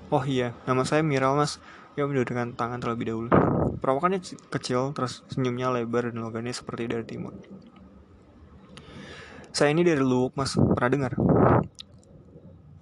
Oh 0.08 0.24
iya, 0.24 0.56
nama 0.64 0.88
saya 0.88 1.04
Miral 1.04 1.36
mas. 1.36 1.60
Ya 2.00 2.08
dengan 2.08 2.56
tangan 2.56 2.80
terlebih 2.80 3.12
dahulu. 3.12 3.28
Perawakannya 3.76 4.24
kecil, 4.48 4.96
terus 4.96 5.20
senyumnya 5.28 5.68
lebar 5.68 6.08
dan 6.08 6.24
logannya 6.24 6.56
seperti 6.56 6.88
dari 6.88 7.04
timur. 7.04 7.36
Saya 9.56 9.72
ini 9.72 9.88
dari 9.88 10.04
Luwuk 10.04 10.36
mas, 10.36 10.52
pernah 10.52 10.92
dengar? 10.92 11.16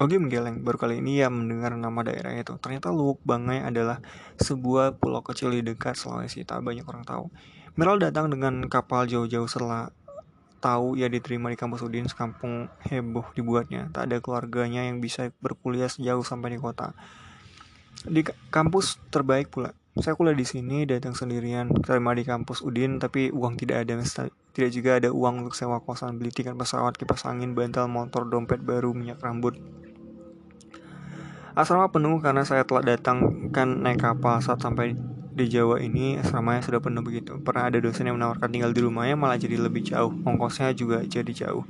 Ogi 0.02 0.19
menggeleng, 0.19 0.66
baru 0.66 0.75
kali 0.75 0.99
ini 0.99 1.23
ia 1.23 1.31
mendengar 1.31 1.71
nama 1.78 2.02
daerah 2.02 2.35
itu. 2.35 2.59
Ternyata 2.59 2.90
Luwuk 2.90 3.23
Bangai 3.23 3.62
adalah 3.62 4.02
sebuah 4.43 4.99
pulau 4.99 5.23
kecil 5.23 5.54
di 5.54 5.62
dekat 5.62 5.95
Sulawesi, 5.95 6.43
tak 6.43 6.66
banyak 6.66 6.83
orang 6.83 7.07
tahu. 7.07 7.31
Meral 7.78 8.02
datang 8.02 8.26
dengan 8.26 8.66
kapal 8.66 9.07
jauh-jauh 9.07 9.47
setelah 9.47 9.95
tahu 10.59 10.99
ia 10.99 11.07
diterima 11.07 11.47
di 11.47 11.54
kampus 11.54 11.87
Udin 11.87 12.11
sekampung 12.11 12.66
heboh 12.90 13.31
dibuatnya. 13.38 13.95
Tak 13.95 14.11
ada 14.11 14.19
keluarganya 14.19 14.83
yang 14.83 14.99
bisa 14.99 15.31
berkuliah 15.38 15.87
sejauh 15.87 16.26
sampai 16.26 16.57
di 16.57 16.59
kota. 16.59 16.90
Di 18.02 18.26
kampus 18.50 18.99
terbaik 19.14 19.47
pula. 19.47 19.78
Saya 19.94 20.18
kuliah 20.18 20.34
di 20.34 20.42
sini, 20.42 20.82
datang 20.90 21.14
sendirian, 21.14 21.70
terima 21.78 22.18
di 22.18 22.26
kampus 22.26 22.66
Udin, 22.66 22.98
tapi 22.98 23.30
uang 23.30 23.54
tidak 23.54 23.86
ada. 23.86 24.02
Tidak 24.50 24.70
juga 24.74 24.98
ada 24.98 25.14
uang 25.14 25.46
untuk 25.46 25.54
sewa 25.54 25.78
kosan, 25.78 26.18
beli 26.18 26.34
tiket 26.34 26.58
pesawat, 26.58 26.98
kipas 26.98 27.22
angin, 27.30 27.54
bantal, 27.54 27.86
motor, 27.86 28.26
dompet 28.26 28.58
baru, 28.58 28.90
minyak 28.90 29.22
rambut. 29.22 29.54
Asrama 31.54 31.94
penuh 31.94 32.18
karena 32.18 32.42
saya 32.42 32.66
telah 32.66 32.82
datang 32.82 33.46
kan 33.54 33.86
naik 33.86 34.02
kapal 34.02 34.42
saat 34.42 34.58
sampai 34.58 34.98
di 35.34 35.46
Jawa 35.46 35.78
ini 35.78 36.18
asramanya 36.18 36.66
sudah 36.66 36.82
penuh 36.82 37.06
begitu. 37.06 37.38
Pernah 37.38 37.70
ada 37.70 37.78
dosen 37.78 38.10
yang 38.10 38.18
menawarkan 38.18 38.50
tinggal 38.50 38.74
di 38.74 38.82
rumahnya 38.82 39.14
malah 39.14 39.38
jadi 39.38 39.62
lebih 39.62 39.86
jauh, 39.86 40.10
ongkosnya 40.26 40.74
juga 40.74 41.06
jadi 41.06 41.30
jauh. 41.30 41.62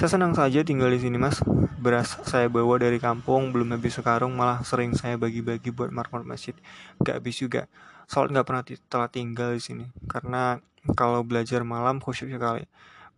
Saya 0.00 0.16
senang 0.16 0.32
saja 0.32 0.64
tinggal 0.64 0.88
di 0.88 0.96
sini 0.96 1.20
mas. 1.20 1.44
Beras 1.76 2.16
saya 2.24 2.48
bawa 2.48 2.80
dari 2.80 2.96
kampung, 2.96 3.52
belum 3.52 3.76
habis 3.76 4.00
sekarung, 4.00 4.32
malah 4.32 4.64
sering 4.64 4.96
saya 4.96 5.20
bagi-bagi 5.20 5.68
buat 5.68 5.92
marmor 5.92 6.24
masjid. 6.24 6.56
Gak 7.04 7.20
habis 7.20 7.36
juga. 7.36 7.68
Soal 8.08 8.32
nggak 8.32 8.48
pernah 8.48 8.64
telah 8.64 9.12
tinggal 9.12 9.52
di 9.52 9.60
sini. 9.60 9.84
Karena 10.08 10.56
kalau 10.96 11.20
belajar 11.20 11.68
malam 11.68 12.00
khusyuk 12.00 12.32
sekali. 12.32 12.64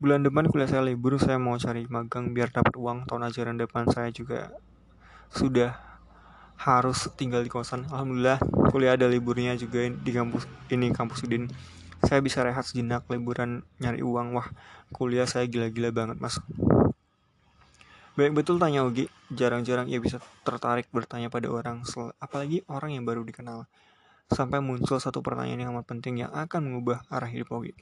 Bulan 0.03 0.27
depan 0.27 0.51
kuliah 0.51 0.67
saya 0.67 0.83
libur, 0.83 1.23
saya 1.23 1.39
mau 1.39 1.55
cari 1.55 1.87
magang 1.87 2.35
biar 2.35 2.51
dapat 2.51 2.75
uang. 2.75 3.07
Tahun 3.07 3.31
ajaran 3.31 3.63
depan 3.63 3.87
saya 3.87 4.11
juga 4.11 4.51
sudah 5.31 5.79
harus 6.59 7.07
tinggal 7.15 7.47
di 7.47 7.51
kosan. 7.55 7.87
Alhamdulillah 7.95 8.43
kuliah 8.75 8.99
ada 8.99 9.07
liburnya 9.07 9.55
juga 9.55 9.87
di 9.87 10.11
kampus 10.11 10.51
ini 10.75 10.91
kampus 10.91 11.23
Udin 11.31 11.47
saya 12.03 12.19
bisa 12.19 12.43
rehat 12.43 12.67
sejenak 12.67 13.07
liburan 13.07 13.63
nyari 13.79 14.03
uang 14.03 14.35
wah 14.35 14.51
kuliah 14.91 15.25
saya 15.25 15.47
gila-gila 15.47 15.95
banget 15.95 16.19
mas 16.19 16.43
Baik 18.13 18.37
betul 18.37 18.61
tanya 18.61 18.85
Ugi, 18.85 19.09
jarang-jarang 19.33 19.89
ia 19.89 19.97
bisa 19.97 20.21
tertarik 20.45 20.85
bertanya 20.93 21.33
pada 21.33 21.49
orang, 21.49 21.81
apalagi 22.21 22.61
orang 22.69 22.93
yang 22.93 23.09
baru 23.09 23.25
dikenal. 23.25 23.65
Sampai 24.29 24.61
muncul 24.61 25.01
satu 25.01 25.25
pertanyaan 25.25 25.65
yang 25.65 25.71
amat 25.73 25.89
penting 25.89 26.21
yang 26.21 26.33
akan 26.33 26.69
mengubah 26.69 27.09
arah 27.09 27.29
hidup 27.29 27.49
Ugi. 27.57 27.73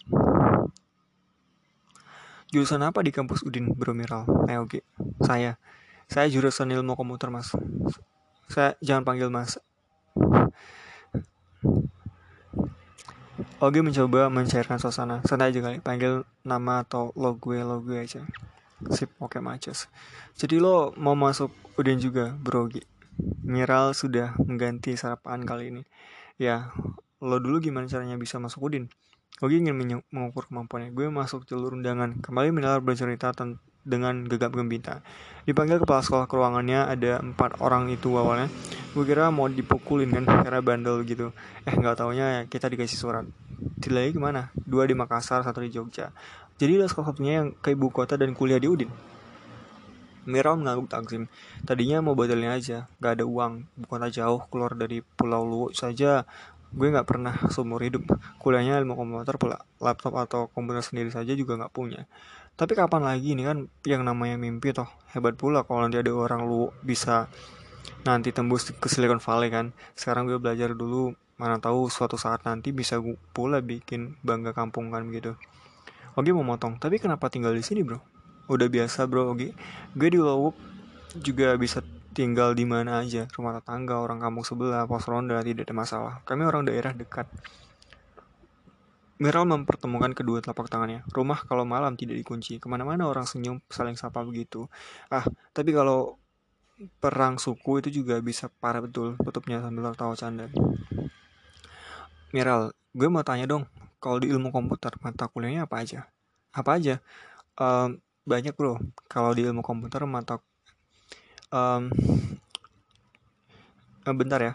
Jurusan 2.54 2.82
apa 2.86 3.02
di 3.02 3.10
kampus 3.10 3.42
Udin, 3.42 3.74
Bro 3.74 3.94
Miral? 3.94 4.26
Ugi. 4.62 4.82
Saya. 5.18 5.58
Saya 6.06 6.26
jurusan 6.30 6.70
ilmu 6.74 6.94
komputer, 6.94 7.30
Mas. 7.30 7.50
Saya 8.46 8.78
jangan 8.78 9.02
panggil 9.02 9.30
Mas. 9.30 9.58
Ogi 13.58 13.82
mencoba 13.82 14.30
mencairkan 14.30 14.78
suasana. 14.78 15.22
Santai 15.26 15.50
aja 15.50 15.58
kali, 15.58 15.78
panggil 15.82 16.22
nama 16.46 16.86
atau 16.86 17.10
lo 17.18 17.34
gue, 17.34 17.62
lo 17.62 17.82
gue 17.82 17.98
aja. 17.98 18.22
Sip, 18.88 19.12
oke 19.20 19.36
okay, 19.36 19.40
macus. 19.44 19.92
Jadi 20.40 20.56
lo 20.56 20.96
mau 20.96 21.12
masuk 21.12 21.52
Udin 21.76 22.00
juga, 22.00 22.32
bro. 22.32 22.72
Miral 23.44 23.92
sudah 23.92 24.32
mengganti 24.40 24.96
sarapan 24.96 25.44
kali 25.44 25.68
ini. 25.68 25.82
Ya, 26.40 26.72
lo 27.20 27.36
dulu 27.36 27.60
gimana 27.60 27.84
caranya 27.84 28.16
bisa 28.16 28.40
masuk 28.40 28.72
Udin? 28.72 28.88
Ogi 29.44 29.60
ingin 29.60 29.76
mengukur 30.12 30.48
kemampuannya. 30.48 30.92
Gue 30.92 31.08
masuk 31.12 31.44
jalur 31.44 31.76
undangan. 31.76 32.16
Kembali 32.20 32.52
mendengar 32.52 32.80
bercerita 32.80 33.32
dengan 33.84 34.28
gegap 34.28 34.52
gembita. 34.52 35.00
Dipanggil 35.48 35.80
kepala 35.80 36.04
sekolah 36.04 36.28
ke 36.28 36.34
ruangannya 36.36 36.84
ada 36.84 37.24
empat 37.24 37.60
orang 37.64 37.88
itu 37.88 38.12
awalnya. 38.16 38.52
Gue 38.92 39.08
kira 39.08 39.32
mau 39.32 39.48
dipukulin 39.48 40.12
kan 40.12 40.24
karena 40.24 40.60
bandel 40.60 41.04
gitu. 41.08 41.32
Eh 41.64 41.72
nggak 41.72 42.00
taunya 42.00 42.44
kita 42.48 42.68
dikasih 42.68 42.96
surat 43.00 43.24
lagi 43.88 44.12
ke 44.12 44.20
mana? 44.20 44.52
Dua 44.52 44.84
di 44.84 44.92
Makassar, 44.92 45.40
satu 45.40 45.64
di 45.64 45.72
Jogja. 45.72 46.12
Jadi 46.60 46.76
lo 46.76 46.84
salah 46.84 47.08
satunya 47.08 47.40
yang 47.40 47.56
ke 47.56 47.72
ibu 47.72 47.88
kota 47.88 48.20
dan 48.20 48.36
kuliah 48.36 48.60
di 48.60 48.68
Udin. 48.68 48.92
Miral 50.28 50.60
mengangguk 50.60 50.92
takzim. 50.92 51.24
Tadinya 51.64 52.04
mau 52.04 52.12
batalnya 52.12 52.52
aja, 52.52 52.84
gak 53.00 53.16
ada 53.16 53.24
uang, 53.24 53.64
ibu 53.80 53.86
kota 53.88 54.12
jauh, 54.12 54.44
keluar 54.52 54.76
dari 54.76 55.00
Pulau 55.00 55.40
Luwu 55.48 55.72
saja. 55.72 56.28
Gue 56.68 56.92
gak 56.92 57.08
pernah 57.08 57.32
seumur 57.48 57.80
hidup. 57.80 58.04
Kuliahnya 58.36 58.76
ilmu 58.76 58.92
komputer 58.92 59.40
pula, 59.40 59.64
laptop 59.80 60.20
atau 60.20 60.52
komputer 60.52 60.84
sendiri 60.84 61.08
saja 61.08 61.32
juga 61.32 61.56
gak 61.56 61.72
punya. 61.72 62.04
Tapi 62.60 62.76
kapan 62.76 63.08
lagi 63.08 63.32
ini 63.32 63.40
kan 63.48 63.64
yang 63.88 64.04
namanya 64.04 64.36
mimpi 64.36 64.76
toh 64.76 64.92
hebat 65.16 65.40
pula 65.40 65.64
kalau 65.64 65.80
nanti 65.80 65.96
ada 65.96 66.12
orang 66.12 66.44
lu 66.44 66.68
bisa 66.84 67.24
nanti 68.04 68.36
tembus 68.36 68.68
ke 68.76 68.84
Silicon 68.84 69.16
Valley 69.16 69.48
kan. 69.48 69.72
Sekarang 69.96 70.28
gue 70.28 70.36
belajar 70.36 70.76
dulu 70.76 71.16
mana 71.40 71.56
tahu 71.56 71.88
suatu 71.88 72.20
saat 72.20 72.44
nanti 72.44 72.68
bisa 72.68 73.00
pula 73.32 73.64
bikin 73.64 74.20
bangga 74.20 74.52
kampung 74.52 74.92
kan 74.92 75.08
gitu 75.08 75.40
Ogi 76.18 76.30
mau 76.34 76.46
motong 76.46 76.80
tapi 76.80 76.98
kenapa 76.98 77.30
tinggal 77.30 77.54
di 77.54 77.62
sini 77.62 77.86
bro 77.86 78.00
udah 78.50 78.66
biasa 78.66 79.06
bro 79.06 79.30
Ogi 79.34 79.54
gue 79.94 80.08
di 80.10 80.18
Lowuk 80.18 80.58
juga 81.18 81.54
bisa 81.58 81.82
tinggal 82.10 82.58
di 82.58 82.66
mana 82.66 83.02
aja 83.02 83.30
rumah 83.38 83.58
tetangga 83.58 83.98
orang 84.02 84.18
kampung 84.18 84.42
sebelah 84.42 84.86
pos 84.86 85.06
ronda 85.06 85.38
tidak 85.42 85.70
ada 85.70 85.74
masalah 85.74 86.14
kami 86.26 86.42
orang 86.42 86.66
daerah 86.66 86.90
dekat 86.90 87.30
Meral 89.20 89.44
mempertemukan 89.44 90.16
kedua 90.16 90.40
telapak 90.40 90.72
tangannya. 90.72 91.04
Rumah 91.12 91.44
kalau 91.44 91.68
malam 91.68 91.92
tidak 91.92 92.16
dikunci. 92.16 92.56
Ke 92.56 92.72
mana-mana 92.72 93.04
orang 93.04 93.28
senyum 93.28 93.60
saling 93.68 93.92
sapa 93.92 94.24
begitu. 94.24 94.64
Ah, 95.12 95.28
tapi 95.52 95.76
kalau 95.76 96.16
perang 97.04 97.36
suku 97.36 97.84
itu 97.84 98.00
juga 98.00 98.16
bisa 98.24 98.48
parah 98.48 98.80
betul. 98.80 99.20
Tutupnya 99.20 99.60
sambil 99.60 99.92
tertawa 99.92 100.16
canda. 100.16 100.48
Miral, 102.32 102.72
gue 102.96 103.08
mau 103.12 103.20
tanya 103.20 103.44
dong. 103.44 103.68
Kalau 104.00 104.16
di 104.16 104.32
ilmu 104.32 104.48
komputer, 104.48 104.96
mata 105.04 105.28
kuliahnya 105.28 105.68
apa 105.68 105.84
aja? 105.84 106.08
Apa 106.56 106.80
aja? 106.80 107.04
Um, 107.60 108.00
banyak 108.24 108.56
bro. 108.56 108.80
Kalau 109.06 109.36
di 109.36 109.44
ilmu 109.44 109.60
komputer, 109.60 110.08
mata... 110.08 110.40
Um, 111.52 111.92
bentar 114.08 114.40
ya. 114.40 114.52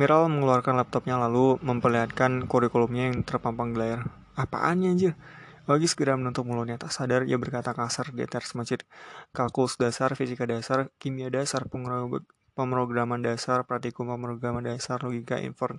Miral 0.00 0.32
mengeluarkan 0.32 0.80
laptopnya 0.80 1.20
lalu 1.20 1.60
memperlihatkan 1.60 2.48
kurikulumnya 2.48 3.12
yang 3.12 3.20
terpampang 3.22 3.76
di 3.76 3.84
layar. 3.84 4.08
Apaannya 4.34 4.96
aja? 4.96 5.12
Bagi 5.62 5.86
segera 5.86 6.18
menutup 6.18 6.42
mulutnya 6.42 6.74
tak 6.74 6.90
sadar 6.90 7.22
ia 7.22 7.38
berkata 7.38 7.70
kasar 7.70 8.10
atas 8.10 8.56
masjid. 8.58 8.80
Kalkulus 9.30 9.78
dasar, 9.78 10.16
fisika 10.18 10.48
dasar, 10.48 10.90
kimia 10.98 11.30
dasar, 11.30 11.68
pemrograman 12.56 13.20
dasar, 13.22 13.62
praktikum 13.62 14.10
pemrograman 14.10 14.64
dasar, 14.64 14.98
logika 15.04 15.38
inform. 15.38 15.78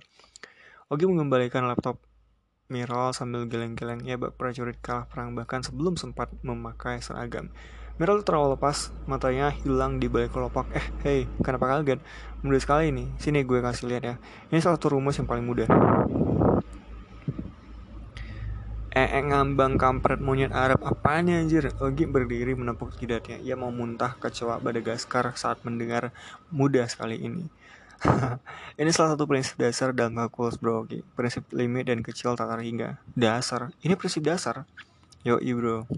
Ogi 0.88 1.04
mengembalikan 1.04 1.68
laptop 1.68 2.00
Miral 2.64 3.12
sambil 3.12 3.44
geleng-geleng 3.44 4.08
ia 4.08 4.16
bak 4.16 4.40
prajurit 4.40 4.80
kalah 4.80 5.04
perang 5.04 5.36
bahkan 5.36 5.60
sebelum 5.60 6.00
sempat 6.00 6.32
memakai 6.40 6.96
seragam. 6.96 7.52
Meryl 8.00 8.24
terlalu 8.24 8.56
lepas, 8.56 8.88
matanya 9.04 9.52
hilang 9.52 10.00
di 10.00 10.08
balik 10.08 10.32
kelopak. 10.32 10.72
Eh, 10.72 10.86
hey, 11.04 11.20
kenapa 11.44 11.68
kaget? 11.68 12.00
Mudah 12.40 12.56
sekali 12.64 12.88
ini. 12.88 13.12
Sini 13.20 13.44
gue 13.44 13.60
kasih 13.60 13.84
lihat 13.92 14.02
ya. 14.08 14.14
Ini 14.48 14.64
salah 14.64 14.80
satu 14.80 14.96
rumus 14.96 15.20
yang 15.20 15.28
paling 15.28 15.44
mudah. 15.44 15.68
Eh, 18.96 19.08
eh 19.12 19.24
ngambang 19.28 19.76
kampret 19.76 20.24
monyet 20.24 20.54
Arab 20.56 20.80
apanya 20.88 21.36
anjir 21.36 21.68
Ogi 21.82 22.06
berdiri 22.06 22.54
menepuk 22.54 22.94
jidatnya 22.94 23.42
Ia 23.42 23.58
mau 23.58 23.74
muntah 23.74 24.14
kecewa 24.22 24.62
Madagaskar 24.62 25.34
saat 25.34 25.66
mendengar 25.66 26.14
mudah 26.54 26.86
sekali 26.86 27.18
ini 27.18 27.50
Ini 28.80 28.90
salah 28.92 29.16
satu 29.16 29.24
prinsip 29.24 29.56
dasar 29.56 29.96
dalam 29.96 30.14
kalkulus 30.14 30.60
bro 30.60 30.84
Ogi 30.84 31.00
Prinsip 31.16 31.48
limit 31.56 31.88
dan 31.88 32.04
kecil 32.04 32.36
tak 32.36 32.52
terhingga 32.52 33.00
Dasar 33.16 33.72
Ini 33.80 33.96
prinsip 33.96 34.20
dasar 34.24 34.68
Yoi 35.24 35.50
bro 35.56 35.88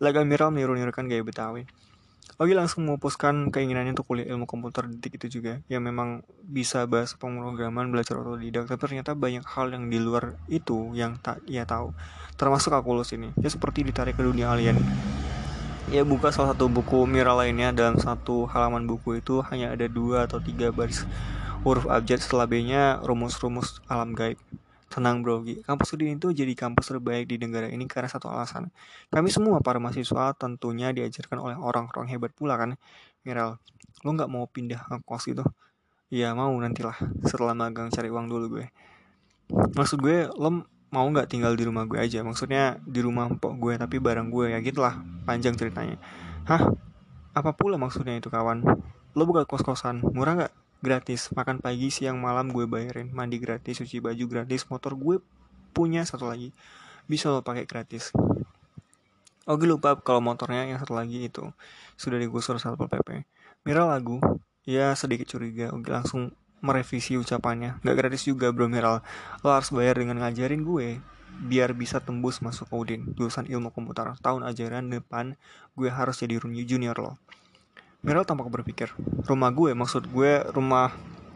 Laga 0.00 0.24
Miral 0.24 0.48
meniru-nirukan 0.48 1.04
gaya 1.04 1.20
Betawi. 1.20 1.68
Ogi 2.40 2.56
langsung 2.56 2.88
memupuskan 2.88 3.52
keinginannya 3.52 3.92
untuk 3.92 4.08
kuliah 4.08 4.32
ilmu 4.32 4.48
komputer 4.48 4.88
detik 4.88 5.20
itu 5.20 5.28
juga, 5.28 5.60
yang 5.68 5.84
memang 5.84 6.24
bisa 6.40 6.88
bahas 6.88 7.12
pemrograman 7.12 7.92
belajar 7.92 8.16
otodidak, 8.16 8.64
tapi 8.64 8.80
ternyata 8.80 9.12
banyak 9.12 9.44
hal 9.44 9.68
yang 9.68 9.92
di 9.92 10.00
luar 10.00 10.40
itu 10.48 10.88
yang 10.96 11.20
tak 11.20 11.44
ia 11.44 11.68
tahu, 11.68 11.92
termasuk 12.40 12.72
kalkulus 12.72 13.12
ini. 13.12 13.28
Ya 13.44 13.52
seperti 13.52 13.84
ditarik 13.84 14.16
ke 14.16 14.24
dunia 14.24 14.48
alien. 14.56 14.80
Ya 15.92 16.00
buka 16.00 16.32
salah 16.32 16.56
satu 16.56 16.72
buku 16.72 17.04
Miral 17.04 17.36
lainnya, 17.44 17.76
dalam 17.76 18.00
satu 18.00 18.48
halaman 18.48 18.88
buku 18.88 19.20
itu 19.20 19.44
hanya 19.52 19.76
ada 19.76 19.84
dua 19.84 20.24
atau 20.24 20.40
tiga 20.40 20.72
baris 20.72 21.04
huruf 21.60 21.84
abjad 21.92 22.24
setelah 22.24 22.48
B-nya 22.48 23.04
rumus-rumus 23.04 23.84
alam 23.84 24.16
gaib. 24.16 24.40
Tenang 24.90 25.22
bro, 25.22 25.46
kampus 25.62 25.94
Udin 25.94 26.18
itu 26.18 26.34
jadi 26.34 26.50
kampus 26.58 26.90
terbaik 26.90 27.30
di 27.30 27.38
negara 27.38 27.70
ini 27.70 27.86
karena 27.86 28.10
satu 28.10 28.26
alasan. 28.26 28.74
Kami 29.06 29.30
semua 29.30 29.62
para 29.62 29.78
mahasiswa 29.78 30.34
tentunya 30.34 30.90
diajarkan 30.90 31.38
oleh 31.38 31.54
orang-orang 31.54 32.10
hebat 32.10 32.34
pula 32.34 32.58
kan. 32.58 32.74
Miral, 33.22 33.62
lo 34.02 34.10
nggak 34.10 34.26
mau 34.26 34.50
pindah 34.50 34.82
ke 34.82 34.98
kos 35.06 35.30
gitu? 35.30 35.46
Ya 36.10 36.34
mau 36.34 36.50
nantilah, 36.50 36.98
setelah 37.22 37.54
magang 37.54 37.86
cari 37.86 38.10
uang 38.10 38.26
dulu 38.26 38.58
gue. 38.58 38.66
Maksud 39.78 40.02
gue, 40.02 40.26
lo 40.34 40.66
mau 40.90 41.06
nggak 41.06 41.30
tinggal 41.30 41.54
di 41.54 41.62
rumah 41.70 41.86
gue 41.86 42.02
aja? 42.02 42.26
Maksudnya 42.26 42.82
di 42.82 42.98
rumah 42.98 43.30
empok 43.30 43.62
gue 43.62 43.78
tapi 43.78 44.02
bareng 44.02 44.26
gue 44.26 44.50
ya 44.50 44.58
gitulah, 44.58 44.98
panjang 45.22 45.54
ceritanya. 45.54 46.02
Hah? 46.50 46.66
Apa 47.30 47.54
pula 47.54 47.78
maksudnya 47.78 48.18
itu 48.18 48.26
kawan? 48.26 48.66
Lo 49.14 49.22
buka 49.22 49.46
kos-kosan, 49.46 50.02
murah 50.02 50.34
nggak? 50.34 50.52
Gratis. 50.80 51.28
Makan 51.32 51.60
pagi 51.60 51.92
siang 51.92 52.18
malam 52.18 52.50
gue 52.50 52.64
bayarin. 52.64 53.12
Mandi 53.12 53.36
gratis 53.36 53.80
cuci 53.80 54.00
baju 54.00 54.24
gratis. 54.26 54.64
Motor 54.66 54.96
gue 54.96 55.16
punya 55.76 56.02
satu 56.02 56.26
lagi. 56.26 56.50
Bisa 57.06 57.28
lo 57.28 57.44
pakai 57.44 57.68
gratis. 57.68 58.10
Oke 59.48 59.64
lupa 59.68 59.96
kalau 60.00 60.24
motornya 60.24 60.68
yang 60.68 60.80
satu 60.80 60.96
lagi 60.96 61.28
itu. 61.28 61.52
Sudah 61.96 62.16
digusur 62.16 62.56
satpol 62.56 62.88
pp 62.88 63.24
Mira 63.68 63.84
lagu? 63.84 64.20
Ya 64.64 64.92
sedikit 64.96 65.28
curiga. 65.28 65.72
Oke 65.72 65.92
langsung 65.92 66.32
merevisi 66.64 67.16
ucapannya. 67.16 67.80
Gak 67.80 67.96
gratis 67.96 68.28
juga 68.28 68.52
bro 68.52 68.68
Miral 68.68 69.00
Lo 69.40 69.52
harus 69.52 69.72
bayar 69.72 69.96
dengan 69.96 70.20
ngajarin 70.20 70.64
gue 70.64 71.00
Biar 71.40 71.72
bisa 71.72 72.04
tembus 72.04 72.44
masuk 72.44 72.68
Odin. 72.72 73.16
Jurusan 73.16 73.48
ilmu 73.48 73.72
komputer. 73.72 74.12
Tahun 74.20 74.44
ajaran 74.44 74.92
depan 74.92 75.40
Gue 75.72 75.88
harus 75.88 76.20
jadi 76.20 76.36
junior 76.40 76.96
lo 76.96 77.16
Meryl 78.00 78.24
tampak 78.24 78.48
berpikir, 78.48 78.88
rumah 79.28 79.52
gue, 79.52 79.76
maksud 79.76 80.08
gue 80.08 80.40
rumah 80.56 80.88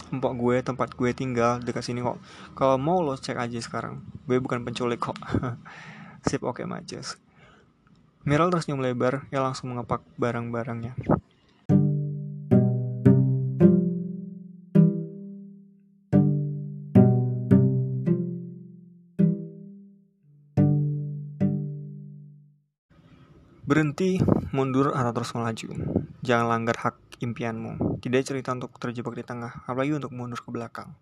empok 0.09 0.33
gue, 0.33 0.57
tempat 0.65 0.97
gue 0.97 1.13
tinggal 1.13 1.61
dekat 1.61 1.85
sini 1.85 2.01
kok. 2.01 2.17
Kalau 2.57 2.81
mau 2.81 3.05
lo 3.05 3.21
cek 3.21 3.37
aja 3.37 3.61
sekarang. 3.61 4.01
Gue 4.25 4.41
bukan 4.41 4.65
penculik 4.65 4.97
kok. 4.97 5.13
Sip 6.27 6.41
oke 6.41 6.63
okay, 6.63 6.65
majes. 6.65 7.21
Meryl 8.25 8.49
tersenyum 8.49 8.81
lebar, 8.81 9.29
ya 9.29 9.45
langsung 9.45 9.77
mengepak 9.77 10.01
barang-barangnya. 10.17 10.97
Berhenti, 23.69 24.17
mundur, 24.55 24.95
atau 24.95 25.11
terus 25.11 25.35
melaju. 25.35 25.69
Jangan 26.23 26.47
langgar 26.47 26.79
hak 26.79 27.19
impianmu. 27.19 27.99
Tidak 27.99 28.23
cerita 28.23 28.55
untuk 28.55 28.79
terjebak 28.79 29.19
di 29.19 29.27
tengah, 29.27 29.67
apalagi 29.67 29.99
untuk 29.99 30.15
mundur 30.15 30.39
ke 30.39 30.55
belakang. 30.55 30.95